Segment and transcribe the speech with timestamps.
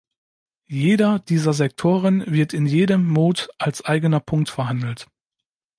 [0.65, 5.05] Jeder dieser Sektoren wird in jedem "Mode" als eigener Punkt verhandelt.